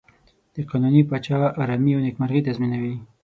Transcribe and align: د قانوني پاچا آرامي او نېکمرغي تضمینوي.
د 0.53 0.55
قانوني 0.69 1.01
پاچا 1.09 1.37
آرامي 1.61 1.91
او 1.95 2.01
نېکمرغي 2.05 2.41
تضمینوي. 2.47 2.95